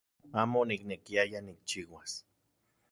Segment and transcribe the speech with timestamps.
[0.41, 2.13] Amo oniknekiaya nikchiuas